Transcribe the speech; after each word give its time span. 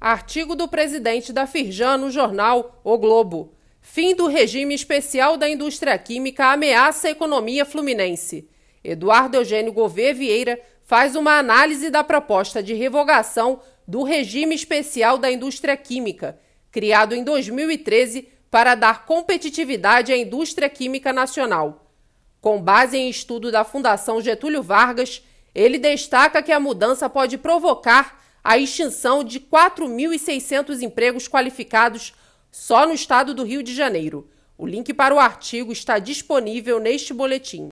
Artigo 0.00 0.56
do 0.56 0.66
presidente 0.66 1.30
da 1.30 1.46
Firjan 1.46 1.98
no 1.98 2.10
jornal 2.10 2.80
O 2.82 2.96
Globo. 2.96 3.52
Fim 3.82 4.14
do 4.14 4.28
regime 4.28 4.74
especial 4.74 5.36
da 5.36 5.46
indústria 5.46 5.98
química 5.98 6.46
ameaça 6.46 7.08
a 7.08 7.10
economia 7.10 7.66
fluminense. 7.66 8.48
Eduardo 8.82 9.36
Eugênio 9.36 9.74
Gouveia 9.74 10.14
Vieira 10.14 10.58
faz 10.84 11.14
uma 11.14 11.38
análise 11.38 11.90
da 11.90 12.02
proposta 12.02 12.62
de 12.62 12.72
revogação 12.72 13.60
do 13.86 14.02
regime 14.02 14.54
especial 14.54 15.18
da 15.18 15.30
indústria 15.30 15.76
química, 15.76 16.40
criado 16.72 17.14
em 17.14 17.22
2013 17.22 18.26
para 18.50 18.74
dar 18.74 19.04
competitividade 19.04 20.14
à 20.14 20.16
indústria 20.16 20.70
química 20.70 21.12
nacional. 21.12 21.92
Com 22.40 22.58
base 22.58 22.96
em 22.96 23.10
estudo 23.10 23.52
da 23.52 23.64
Fundação 23.64 24.18
Getúlio 24.22 24.62
Vargas, 24.62 25.22
ele 25.54 25.78
destaca 25.78 26.42
que 26.42 26.52
a 26.52 26.58
mudança 26.58 27.06
pode 27.10 27.36
provocar 27.36 28.18
a 28.42 28.58
extinção 28.58 29.22
de 29.22 29.38
4.600 29.40 30.82
empregos 30.82 31.28
qualificados 31.28 32.14
só 32.50 32.86
no 32.86 32.92
estado 32.92 33.34
do 33.34 33.44
Rio 33.44 33.62
de 33.62 33.74
Janeiro. 33.74 34.28
O 34.56 34.66
link 34.66 34.92
para 34.92 35.14
o 35.14 35.18
artigo 35.18 35.72
está 35.72 35.98
disponível 35.98 36.80
neste 36.80 37.14
boletim. 37.14 37.68